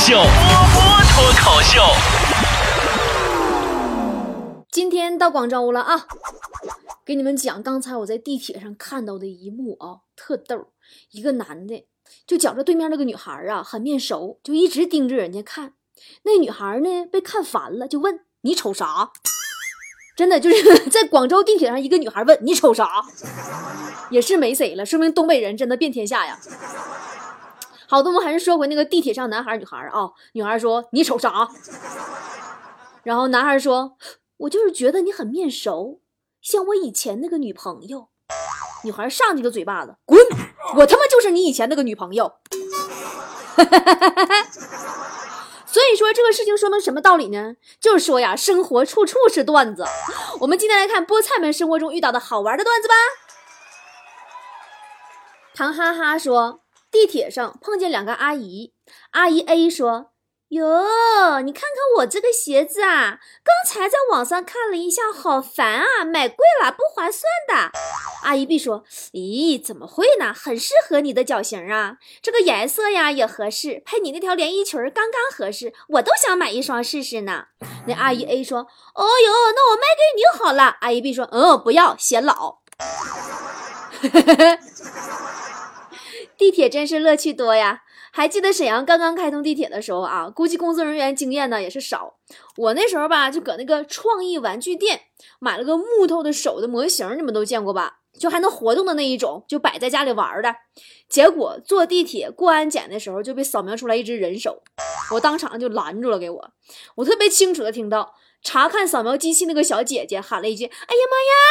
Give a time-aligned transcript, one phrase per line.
[0.00, 1.82] 秀，波波脱口秀。
[4.72, 6.06] 今天到广州了啊，
[7.04, 10.68] 给你们讲刚才我在地铁上看到的一幕啊，特逗。
[11.10, 11.86] 一个男的
[12.26, 15.74] 就觉着对面那个女孩啊很面熟，就一直盯着人家看。
[16.22, 19.10] 那女孩呢被看烦了，就问你瞅啥？
[20.16, 23.04] 真的就是 在广州地铁上，一个女孩问你瞅啥，
[24.08, 26.40] 也是没谁了，说明东北人真的遍天下呀。
[27.90, 30.10] 好的，我们还是说回那个地铁上男孩女孩啊。
[30.34, 31.48] 女孩说你瞅啥？
[33.02, 33.96] 然后男孩说。
[34.40, 36.00] 我就是觉得你很面熟，
[36.40, 38.08] 像我以前那个女朋友。
[38.84, 40.18] 女孩上去个嘴巴子，滚！
[40.76, 42.32] 我他妈就是你以前那个女朋友。
[45.66, 47.56] 所以说这个事情说明什么道理呢？
[47.78, 49.84] 就是说呀，生活处处是段子。
[50.40, 52.94] 我们今天来看菠菜们生活中遇到的好玩的段子吧。
[55.52, 58.72] 唐哈哈说，地铁上碰见两个阿姨，
[59.12, 60.10] 阿姨 A 说。
[60.50, 63.20] 哟，你看看我这个鞋子啊！
[63.44, 67.70] 刚才在网上看了一下，好烦啊，买贵了，不划算的。
[68.24, 68.82] 阿姨 B 说
[69.14, 70.34] ：“咦，怎么会呢？
[70.34, 77.44] 很适合你的脚型啊，这个颜色呀也合适，配你那条连衣裙刚刚合适，我都想买一双试试呢。”
[77.86, 78.66] 那阿姨 A 说
[78.96, 82.58] ：“哦哟，那我卖给你好了。”阿姨 B 说：“嗯，不要，显老。
[86.40, 87.82] ”地铁真是乐趣多呀。
[88.12, 92.14] 还记得沈阳刚刚开通地铁的时候啊，估计工作人员经验呢也是少。
[92.56, 95.02] 我那时候吧，就搁那个创意玩具店
[95.38, 97.98] 买了个木头的手的模型，你们都见过吧？
[98.18, 100.56] 就还能活动的那一种，就摆在家里玩的。
[101.10, 104.62] 结果坐地铁过安检的时候，就被扫描出来一只人手，
[105.12, 106.50] 我当场就拦住了，给我。
[106.94, 111.02] 我特别清楚的听到查看扫描机器那个小姐姐喊了一句：“哎呀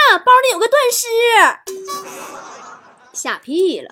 [0.09, 2.65] 妈呀，包里有个断尸！”
[3.13, 3.89] 吓屁了。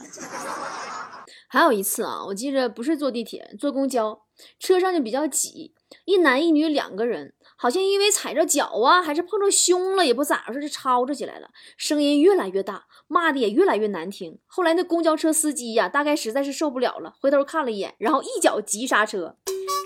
[1.49, 4.25] 还有一次啊，我记着不是坐地铁，坐公交
[4.59, 5.73] 车上就比较挤，
[6.03, 14.37] 一男一女两个人，好像因为踩着脚啊，还是碰着胸了，也不咋回事，就吵吵起来了，声音越来越大，骂的也越来越难听。
[14.45, 19.37] 后来那公交车司机呀，大概实在是受不了了，回头看了一眼，然后一脚急刹车，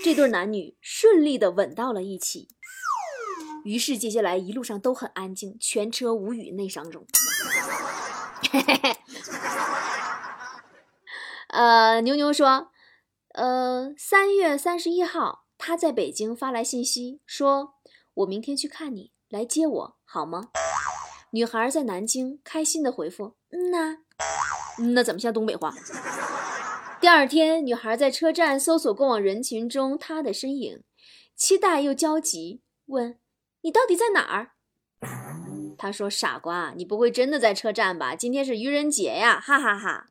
[0.03, 2.47] 这对男女顺利的吻到了一起。
[3.63, 7.05] 于是接下来一路上都很安静，全车无语内伤中。
[11.49, 12.71] 呃，牛牛说，
[13.33, 17.75] 呃，三月三十一号，他在北京发来信息，说
[18.13, 20.49] 我明天去看你，来接我好吗？
[21.31, 23.97] 女孩在南京开心的回复，嗯呐，
[24.79, 25.73] 嗯那怎么像东北话？
[26.99, 30.83] 第二天，女孩在车站搜索过往人群中他的身影，
[31.35, 33.19] 期待又焦急，问
[33.61, 34.51] 你到底在哪儿？
[35.81, 38.15] 他说：“傻瓜，你不会真的在车站吧？
[38.15, 40.09] 今天是愚人节呀，哈哈哈！”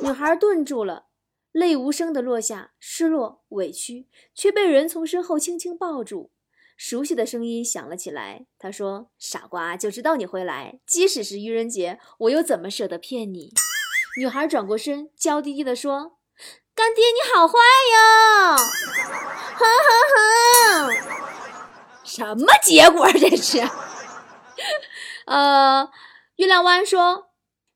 [0.00, 1.06] 女孩顿住了，
[1.50, 6.30] 泪无声的落下，失落、委屈，却被人从身后轻轻抱住。
[6.76, 8.46] 熟悉的声音响了起来。
[8.60, 13.52] 他说：“傻瓜，就知道你会来，即使是愚人节，我又怎么舍得骗你？”
[14.16, 16.18] 女孩转过身，娇滴滴地说
[16.76, 17.58] ：“干爹，你好坏
[17.92, 18.56] 哟！”
[19.58, 20.94] 哈哈哈！
[22.04, 23.60] 什么结果这是？
[25.26, 25.88] 呃，
[26.36, 27.26] 月亮湾说，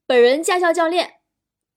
[0.06, 1.14] 本人驾校教练，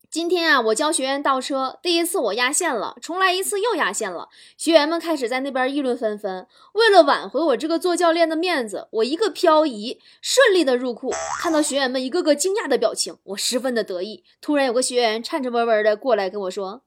[0.09, 6.47] 今天啊，我教学员倒车，第一次我压线了，重来一次又压线了，学员们开始在那边议论纷纷。
[6.73, 11.11] 为了挽回我这个做教练的面子，我一个漂移，顺利的入库。
[11.39, 14.23] 看到学员们一个个惊讶的表情，我十分的得意。
[14.41, 16.81] 突然有个学员颤颤巍巍的过来跟我说：“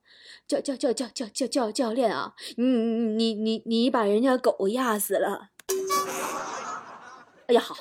[0.49, 5.51] 教教教教教教教教练啊，你你你你你把人家狗压死了。”
[7.53, 7.77] 哎呀，好。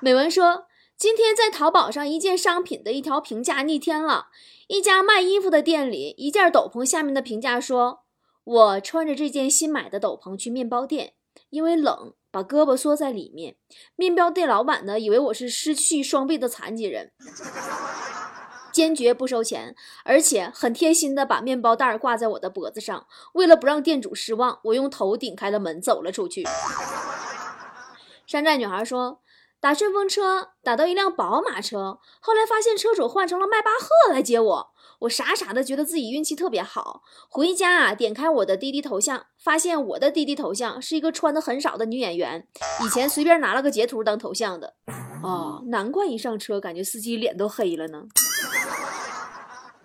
[0.00, 4.26] 美文说，今天在淘宝上一件商品的一条评价逆天了。
[4.66, 8.00] 一家卖衣服的店里，一件斗篷下面的评价说
[8.42, 11.12] ：“我穿着这件新买的斗篷去面包店，
[11.50, 13.54] 因为冷，把胳膊缩在里面。
[13.94, 17.12] 面包店老板呢，以为我是失去双臂的残疾人，
[18.72, 23.06] 坚决不收钱，而且很贴心的把面包袋挂在我的脖子上。
[23.34, 26.44] 为了不让店主失望，我用头顶开了门走了出去。”
[28.32, 29.20] 山寨女孩说。
[29.60, 37.02] 打顺风车打到一辆宝马车，后来发现车主换成了迈巴赫来接我，我傻傻的觉得自己运气特别好。
[37.28, 42.48] 回家啊，点开我的滴滴头像，发现我的滴滴头像是一个穿的很少的女演员，
[42.84, 44.74] 以前随便拿了个截图当头像的。
[45.22, 48.02] 哦，难怪一上车感觉司机脸都黑了呢。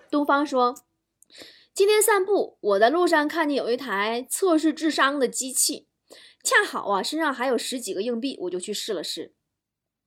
[0.09, 0.73] 东方说，
[1.75, 5.87] 今天散步，我在路上看见有一台测试智商的机器，
[6.47, 9.33] 恰好啊身上还有十几个硬币，我就去试了试。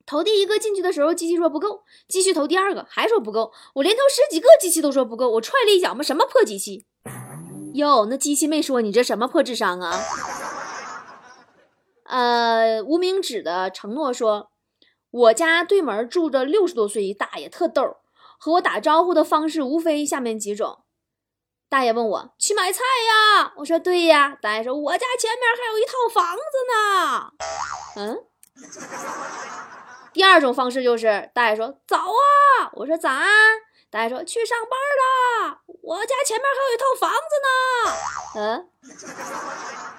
[0.06, 3.52] 投第一个进去的时候，机器说不够，继续投第二个，还说不够。
[3.74, 6.86] 我连投十几个机器都说不够，我踹了一脚嘛，什么破机器？
[7.74, 10.00] 哟，那机器没说你这什么破智商啊？
[12.06, 14.50] 呃，无名指的承诺说，
[15.10, 17.98] 我家对门住着六十多岁一大爷，特逗，
[18.38, 20.79] 和我打招呼的方式无非下面几种。
[21.70, 24.36] 大爷问我去买菜呀，我说对呀。
[24.42, 27.32] 大爷说我家前面还有一套房子呢。
[27.96, 28.24] 嗯。
[30.12, 33.22] 第二种方式就是大爷说早啊，我说咋？
[33.88, 34.70] 大爷说去上班
[35.48, 37.54] 了，我家前面还有一套房子呢。
[38.34, 38.68] 嗯。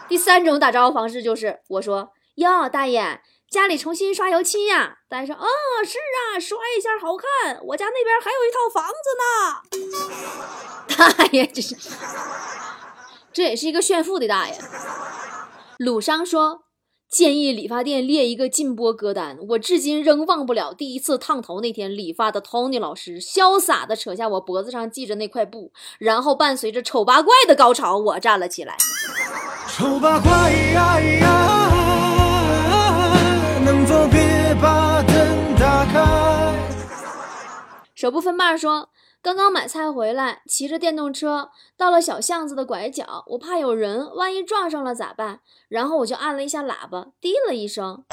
[0.10, 3.22] 第三种打招呼方式就是我说哟，大爷
[3.52, 5.00] 家里重新刷油漆呀。
[5.10, 5.44] 大爷说啊
[5.84, 9.28] 是啊，刷一下好看，我家那边还有一套房子呢。
[11.18, 11.76] 大爷，这是，
[13.34, 14.58] 这也是一个炫富的大爷。
[15.78, 16.62] 鲁商说，
[17.10, 19.38] 建议理发店列一个禁播歌单。
[19.50, 28.78] 我至今仍忘不了第一次烫头那天，理发的 Tony 老师潇洒的扯下我脖子上系着那块布，然后伴随着丑八怪的高潮，我站了起来。
[29.68, 30.32] 丑八怪
[30.74, 31.61] 呀呀，
[38.02, 38.90] 手部分瓣说。
[39.22, 45.42] 刚刚买菜回来，骑着电动车到了小巷子的拐角，我怕有人，万一撞上了咋办？
[45.70, 48.04] 然后我就按了一下喇叭，滴了一声，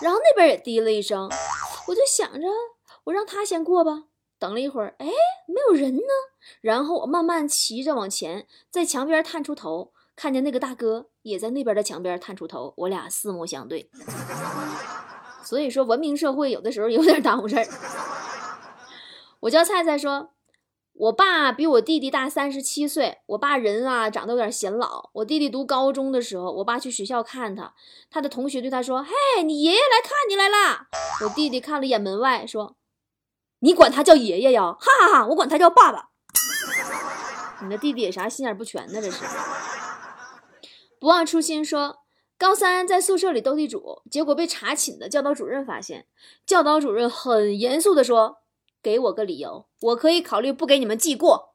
[0.00, 1.28] 然后那边也滴了一声，
[1.88, 2.46] 我就想着
[3.02, 4.04] 我让他先过吧。
[4.38, 5.06] 等了一会儿，哎，
[5.48, 6.12] 没有人呢。
[6.60, 13.90] 然后我慢慢骑着往前，在墙边探出头，看见那个大哥也在那边的墙边探出头，我俩四目相对。
[15.42, 17.66] 所以说，文明社会有的时候有点耽误事儿。
[19.42, 20.30] 我叫菜菜说。
[20.94, 25.08] 我爸比我弟弟大三十七岁，我爸人啊长得有点显老。
[25.14, 27.72] 我弟弟读高中的时候，我爸去学校看他，
[28.10, 30.86] 他的同学对他说：“嘿，你爷爷来看你来了。”
[31.24, 32.76] 我弟弟看了一眼门外，说
[33.60, 34.76] ：“你管他叫爷爷呀？
[34.78, 36.10] 哈哈哈，我管他叫爸爸。”
[37.64, 39.00] 你的弟弟也啥心眼不全呢？
[39.00, 39.24] 这是。
[41.00, 42.00] 不忘初心说，
[42.38, 46.06] 高三在宿舍里斗地主，结果被查寝的教导主任发现，
[46.44, 48.41] 教导主任很严肃的说。
[48.82, 51.54] 给我个理由，我可以考虑不给你们记过。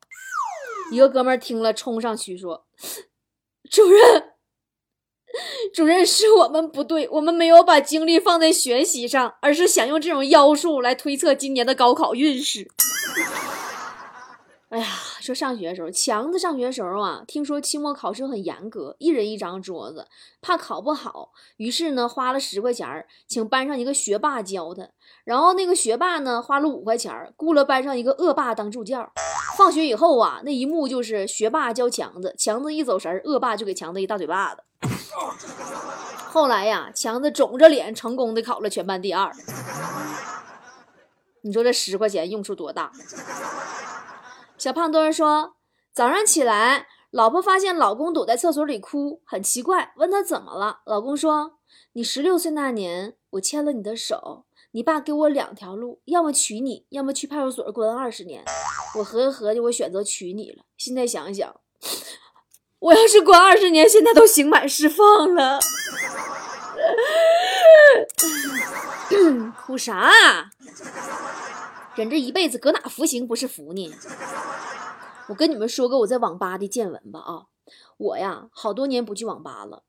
[0.91, 2.65] 一个哥们听了，冲上去说
[3.69, 4.31] ：“主任，
[5.73, 12.71] 主任是我们不对，我们没有把精力放在学习上，而是想用这种妖术来推测今年的高考运势。”
[14.69, 14.85] 哎呀，
[15.21, 20.05] 说上学的时候，强子上学的时候啊，听说期末考试很严格，一人一张桌子，
[20.41, 24.89] 怕考不好，于是呢，花了十块钱请班上一个学霸教他。
[25.23, 29.09] 然后那个学霸呢，花了五块钱雇了班上一个恶霸当助教。
[29.57, 34.63] 放学以后啊，那一幕就是学霸教强子，强子一走神恶霸就给强子一大嘴巴子。
[36.29, 39.31] 后来呀，强子肿着脸，成功的考了全班第二。
[41.43, 42.91] 你说这十块钱用处多大？
[44.67, 45.55] 小胖墩说
[45.95, 50.81] ：“早上起来，老婆发现老公躲在厕所里哭，很奇怪，问他怎么了。
[50.85, 51.59] 老公说
[51.95, 58.43] ：‘你十六岁那年，我牵了你的手，你爸给我两条路，要么娶你，要么去派出所关二十年。
[58.97, 60.65] 我合计合计，我选择娶你了。
[60.77, 61.55] 现在想想，
[62.79, 65.61] 我要是关二十年，现在都刑满释放了。
[69.65, 70.11] 哭啥？”
[71.95, 73.91] 人这一辈子搁哪服刑不是服呢？
[75.29, 77.45] 我跟你们说个我在网吧的见闻吧啊！
[77.97, 79.83] 我呀好多年不去网吧了，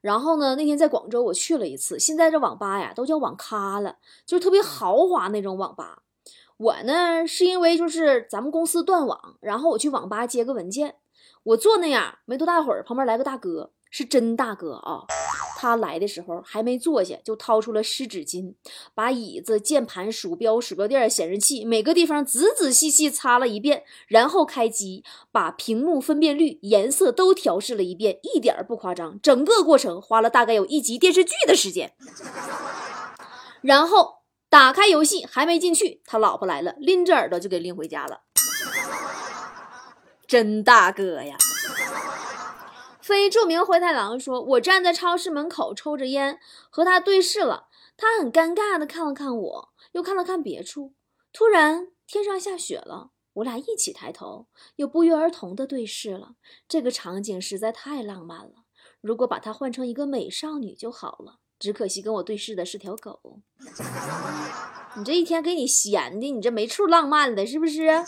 [0.00, 6.02] 然后呢那天在广州我去了一次，现在这网吧呀都叫网咖了，就是特别豪华那种网吧。
[6.58, 10.96] 我呢是因为就是咱们公司断网，然后我去网吧接个文件，
[11.42, 15.04] 我坐那样没多大会儿，旁边来个大哥，是真大哥啊。
[15.58, 18.52] 他来的时候还没坐下，就掏出了湿纸巾，
[18.94, 29.18] 把椅子、键盘、鼠标、鼠标垫、显示器每个地方仔仔细细擦了一遍，然后开机，把屏幕分辨率、颜色都调试了一遍，一点不夸张。
[29.22, 31.94] 整个过程花了大概有一集电视剧的时间。
[33.62, 34.16] 然后
[34.50, 38.20] 打开游戏，还没进去，他老婆来了，拎着耳朵就给拎回家了。
[40.28, 41.36] 真大哥呀！
[43.06, 47.68] 非著名灰太狼说：“我站在超市门口抽着烟，和他对视了。
[47.96, 50.92] 他很尴尬的看了看我，又看了看别处。
[51.32, 56.32] 突然，天上下雪了，我俩一起抬头，又不约而同的对视了。
[56.66, 58.64] 这个场景实在太浪漫了。
[59.00, 61.38] 如果把它换成一个美少女就好了。
[61.60, 63.38] 只可惜跟我对视的是条狗。
[64.96, 68.04] 你这一天给你闲的，你这没处浪漫了，是不是？”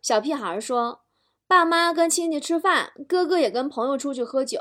[0.00, 1.03] 小屁孩说。
[1.46, 4.58] 爸妈跟亲戚吃饭，哥哥也跟朋友出去喝酒，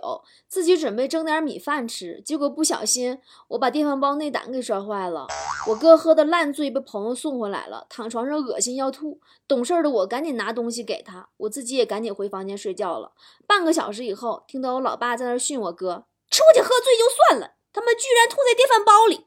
[0.48, 5.28] 自己准备蒸点米饭吃，结果不小心我把电饭煲内胆给摔坏了。
[5.68, 9.22] 我哥喝的烂醉，被朋友送回来了，躺床上恶心要吐。
[9.48, 13.13] 懂事的我赶紧拿东西给他，我自己也赶紧回房间睡觉了。
[13.48, 19.25] 半个小时以后，听到我老爸在那训我哥：“出去喝醉就算了，他妈居然吐在电饭煲里！”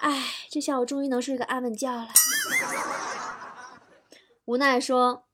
[0.00, 2.06] 哎，这下我终于能睡个安稳觉了。
[4.44, 5.24] 无奈说。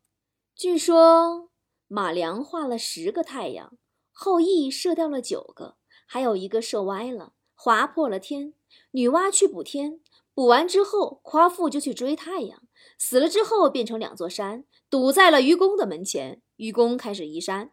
[0.61, 1.49] 据说
[1.89, 3.79] 马良画了十个太阳，
[4.13, 5.77] 后羿射掉了九个，
[6.07, 8.53] 还有一个射歪了，划破了天。
[8.91, 10.03] 女娲去补天，
[10.35, 12.63] 补完之后，夸父就去追太阳，
[12.99, 16.43] 死了之后变成两座山，堵在了愚公的门前。
[16.57, 17.71] 愚公开始移山，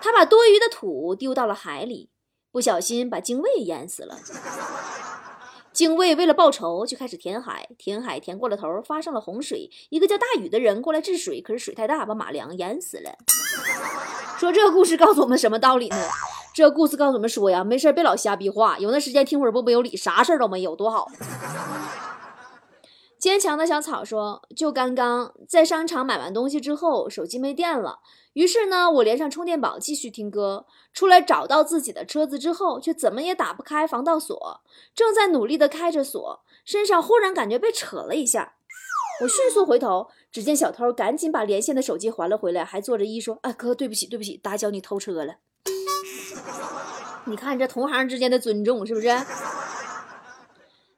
[0.00, 2.10] 他把多余的土丢到了海里，
[2.52, 4.20] 不小心把精卫淹死了。
[5.76, 9.68] 精卫为了报仇，就开始填海，填海填过了头，发生了洪水。
[9.90, 13.10] 一个叫大禹的人过来治水，可是水太大，把马良淹死了。
[14.38, 15.96] 说这故事告诉我们什么道理呢？
[16.54, 21.10] 这故事告诉我们说呀，没事别老瞎逼话，有那时间听会儿波波有理，啥事儿都没有，多好。
[23.18, 28.00] 坚强的小草说：“就刚刚在商场买完东西之后，手机没电了。
[28.34, 30.66] 于是呢，我连上充电宝继续听歌。
[30.92, 34.60] 出来找到自己的车子之后，却怎么也打不开防盗锁。
[34.94, 38.56] 正在努力的开着锁，身上忽然感觉被扯了一下。
[39.22, 45.36] 我迅速回头，只见小偷赶紧把连线的手机还了回来，还做着揖说：‘啊，哥，对不起，对不起，打搅你偷车了。’
[47.24, 49.08] 你看这同行之间的尊重是不是？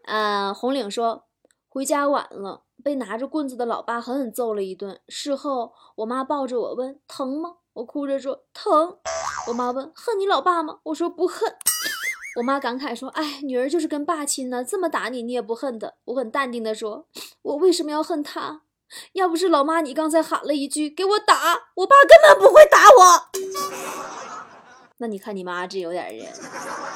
[0.06, 1.26] 呃，红领说。”
[1.70, 5.00] 回家晚了，被拿着棍子的老爸狠狠揍了一顿。
[5.08, 8.98] 事后，我妈抱着我问：“疼吗？”我哭着说：“疼。”
[9.48, 11.56] 我妈问：“恨你老爸吗？”我说：“不恨。
[12.38, 17.06] ”我妈感慨说：“哎，女儿就是跟爸亲呢，这么打你，你也不恨的。”我很淡定的说
[17.42, 18.62] ：“我为什么要恨他？
[19.12, 21.34] 要不是老妈你刚才喊了一句‘给我打’，
[21.76, 23.28] 我爸根本不会打我。
[24.98, 26.32] ”那你看你妈这有点人。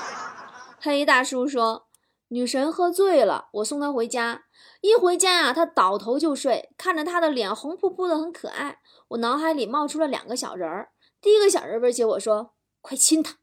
[0.81, 1.85] 黑大叔说。
[2.33, 4.45] 女神喝醉了，我送她回家。
[4.81, 8.79] 一回家啊，她倒头就睡，看着她的脸红扑扑的，很可爱。
[9.09, 10.93] 我脑海里冒出了两个小人儿。
[11.21, 13.37] 第一个小人威胁我说：“快亲她，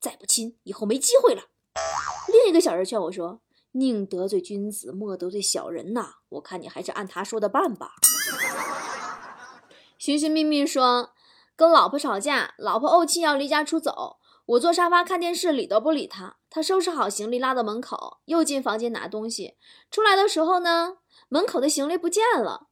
[0.00, 1.46] 再不亲，以后没机会了。”
[2.32, 3.40] 另一个小人劝我说
[3.72, 6.18] ：“宁得罪君子，莫得罪小人呐。
[6.28, 7.94] 我看你还是按他说的办吧。”
[9.98, 11.10] 寻寻觅觅说
[11.56, 16.36] ：“跟老婆吵架，老婆怄气要离家出走。”我坐沙发看电视，理都不理他。
[16.50, 19.56] 他收拾好行李，拉到门口，又进房间拿东西。
[19.90, 22.66] 出来的时候呢，门口的行李不见了。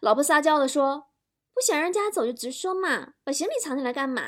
[0.00, 1.06] 老婆撒娇的说
[1.54, 4.22] ：“不想让家走就直说嘛，把行李藏起来干嘛？”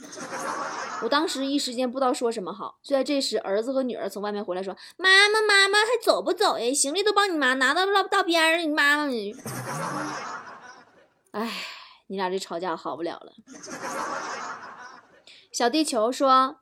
[1.02, 2.78] 我当时一时间不知道说什么好。
[2.82, 6.74] 就在这时，儿子和女儿从外面回来，说：“妈妈，妈妈，还走不走呀？
[6.74, 9.36] 行李都帮你妈拿到了道边儿，你妈妈你……
[11.32, 11.52] 哎，
[12.08, 13.32] 你俩这吵架好不了了。”
[15.60, 16.56] 小地球说：“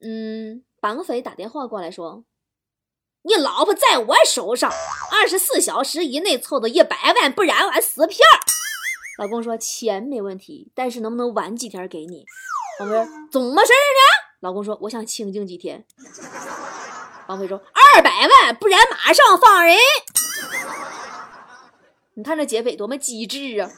[0.00, 2.24] 嗯，绑匪打电话过来说，
[3.24, 4.72] 你老婆在我手上，
[5.12, 8.24] 二十四小时以内凑到一百万，不然俺撕票。”
[9.20, 12.24] 老公说：“钱没问题，但是能不能晚几天给你？”
[12.80, 14.00] 绑匪说：“怎么事呢？”
[14.40, 15.84] 老公说：“我想清静几天。”
[17.28, 19.76] 绑匪说：“二百万，不然马上放人。”
[22.14, 23.70] 你看这劫匪多么机智啊！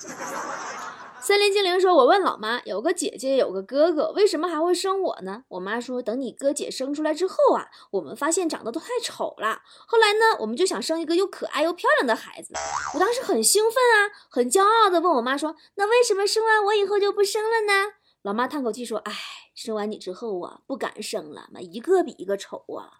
[1.30, 9.62] 森林精灵说：“我问老妈，有个姐姐，有个哥哥，为什么还会生我呢？”我妈说：“等你哥姐生出来之后啊，我们发现长得都太丑了。
[9.86, 12.52] 后来呢，我们就想生一个又可爱又漂亮的孩子。”
[12.94, 19.12] 我当时很兴奋啊，很骄傲的问我妈说：“那为什么生完我以后就不生了呢？”老妈叹口气说：“哎，
[19.54, 22.98] 生完你之后啊，不敢生了，妈一个比一个丑啊。”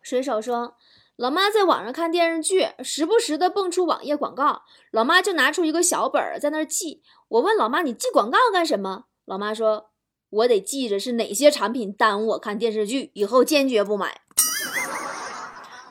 [0.00, 0.76] 水手说。
[1.20, 7.02] 老妈在网上看电视剧，时不时的蹦出网页广告，老妈就拿出一个小本儿在那儿记。
[7.28, 9.90] 我问老妈：“你记广告干什么？”老妈说
[10.30, 14.22] ：“我得记着是哪些产品耽误我看电视剧，以后坚决不买。”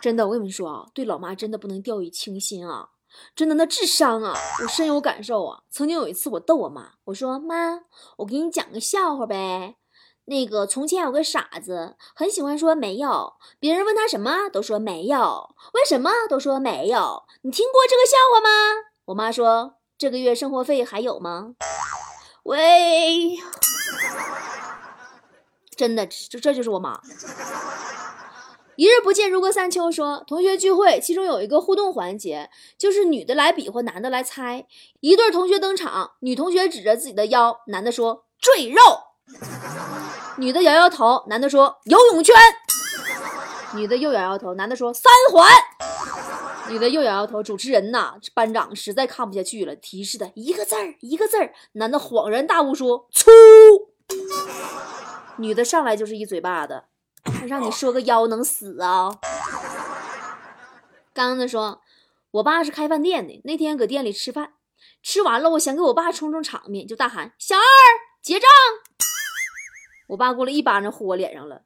[0.02, 2.90] 真的，我跟你们说啊，对老妈真的不能掉以轻心啊！
[3.36, 4.34] 真的，那智商啊，
[4.64, 5.62] 我深有感受啊。
[5.70, 7.82] 曾经有一次，我逗我妈，我说：“妈，
[8.18, 9.76] 我给你讲个笑话呗。”
[10.30, 13.34] 那个从前有个傻子，很喜欢说没有。
[13.60, 15.56] 别人问他什么，都说没有。
[15.74, 17.24] 为什么都说没有？
[17.42, 18.50] 你听过这个笑话吗？
[19.06, 21.56] 我妈说这个月生活费还有吗？
[22.44, 23.38] 喂，
[25.76, 27.02] 真的，这这就是我妈。
[28.76, 29.92] 一日不见如隔三秋。
[29.92, 34.68] 说同学聚会，其中有一个互动环节，就是女的来比划，男的来猜。
[35.00, 38.82] 一对同学登场，女同学指着自己的腰，男的说赘肉。
[40.40, 42.34] 女的摇摇头，男的说游泳圈。
[43.76, 45.46] 女的又摇摇头，男的说三环。
[46.70, 47.44] 女的又摇摇头。
[47.44, 51.54] 主持人呐，班长实在看不下去了，提示的一个字儿一个字儿。
[51.74, 53.30] 男的恍然大悟说：“粗。”
[55.36, 56.84] 女的上来就是一嘴巴子，
[57.46, 59.12] 让你说个腰能死啊！
[61.14, 61.82] 刚子说
[62.32, 64.54] ：“我爸是开饭店的，那天搁店里吃饭，
[65.04, 67.62] 吃完了，我想给我爸充充场面，就大喊：小二
[68.24, 68.50] 结账。
[70.10, 71.62] 我爸过来一巴掌呼我脸上了。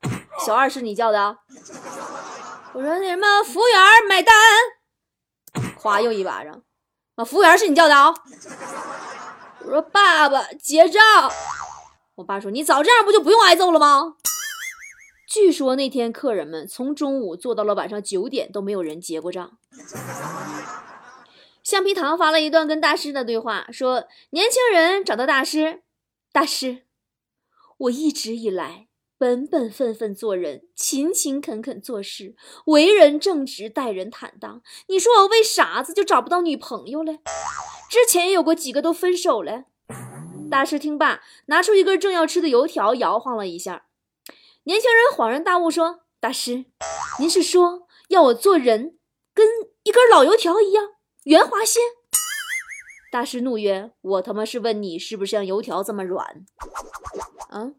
[0.45, 1.37] 小二是你叫的？
[2.73, 4.35] 我说那什么服务员买单。
[5.77, 6.61] 夸又一巴掌，
[7.15, 8.13] 啊，服务员是你叫的啊？
[9.61, 11.01] 我说爸爸结账。
[12.15, 14.15] 我爸说你早这样不就不用挨揍了吗？
[15.25, 19.57] 据说那天客人们从中午坐到了晚上九点都没有人结过账。
[21.63, 25.81] 橡皮糖发了一段跟大师的对话，说年轻人找到大师，
[26.33, 26.83] 大师，
[27.83, 28.87] 我一直以来。
[29.17, 32.35] 本本分分做人，勤勤恳恳做事，
[32.65, 34.61] 为人正直，待人坦荡。
[34.87, 37.19] 你说我为啥子就找不到女朋友嘞？
[37.89, 39.65] 之前也有过几个都分手嘞。
[40.51, 43.85] 大师听罢，拿出一根正要吃的油条，摇晃了一下。
[44.63, 46.65] 年轻人恍然大悟说：“大师，
[47.19, 48.97] 您是说要我做人
[49.33, 49.47] 跟
[49.83, 51.79] 一根老油条一样圆滑些？”
[53.09, 56.45] 大师怒曰：“我他妈是问你是不是像油条这么软？
[57.53, 57.71] 啊？”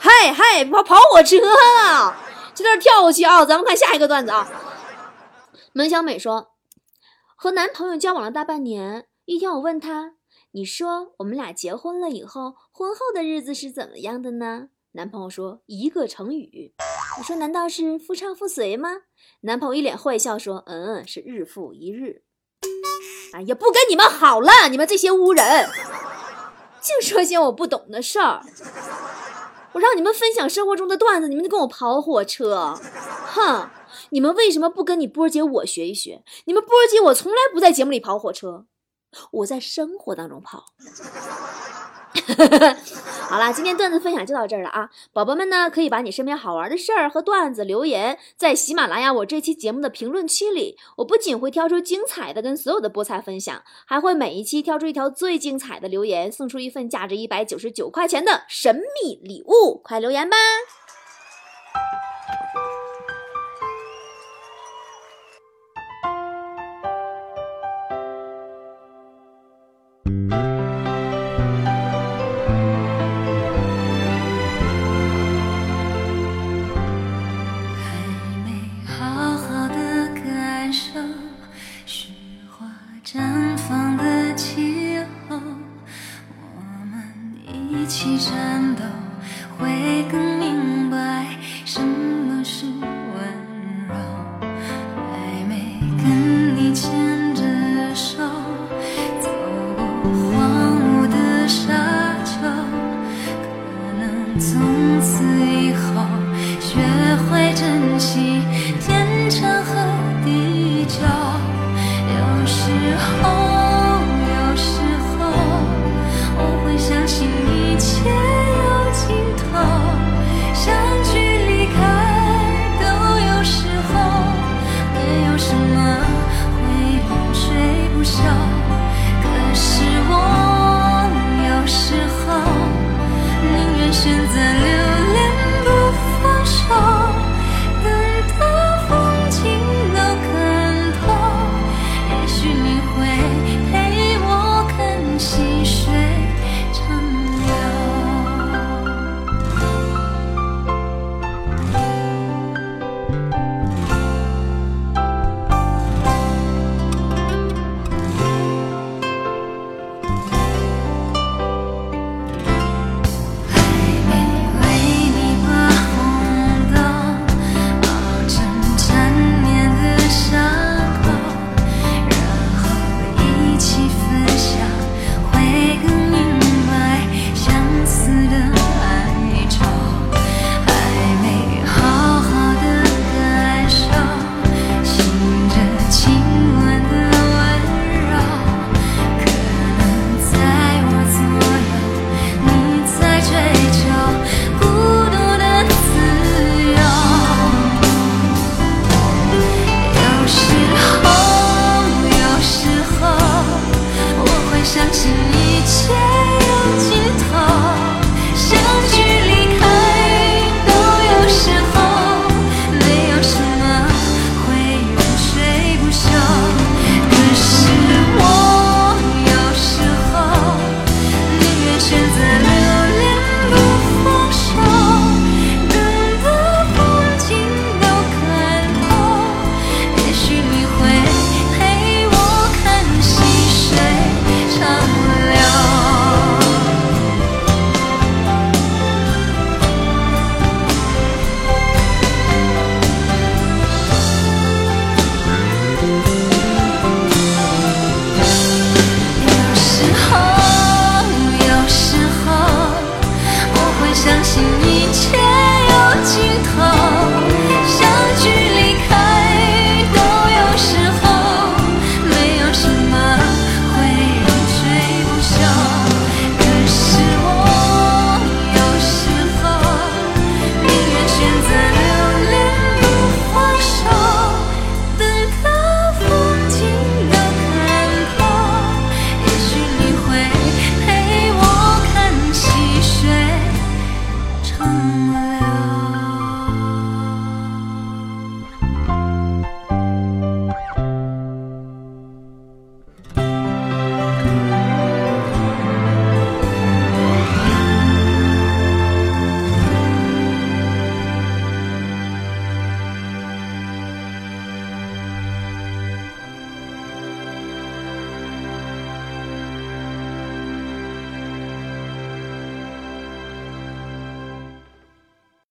[0.00, 1.36] 嗨嗨，跑跑火车
[1.82, 2.16] 啊！
[2.54, 4.48] 这段跳过去啊，咱们看下一个段子啊。
[5.72, 6.54] 门小美说，
[7.36, 10.14] 和男朋友交往了大半年，一天我问他，
[10.52, 14.68] 你说我们俩结婚了以后，婚后的日子是怎么样的呢？
[14.92, 16.74] 男朋友说一个成语。
[17.18, 18.88] 我说难道是夫唱妇随吗？
[19.42, 22.22] 男朋友一脸坏笑说，嗯，是日复一日。
[23.34, 25.68] 哎呀，不跟你们好了，你们这些污人！
[26.80, 28.42] 净说些我不懂的事儿，
[29.72, 32.78] 我让你们分享生活中的段子，你们就跟我跑火车，
[33.32, 33.70] 哼！
[34.10, 36.22] 你们为什么不跟你波姐我学一学？
[36.44, 38.66] 你们波姐我从来不在节目里跑火车，
[39.32, 40.66] 我在生活当中跑。
[43.28, 44.88] 好啦，今天段子分享就到这儿了啊！
[45.12, 50.78] 宝宝们呢，可以把你身边好玩的事儿和段子留言在喜马拉雅我这期节目的评论区里。
[50.96, 59.78] 我不仅会挑出精彩的跟所有的菠菜分享，还会每一期挑出一条最精彩的留言，送出一份价值一百九十九块钱的神秘礼物。
[59.84, 60.36] 快留言吧！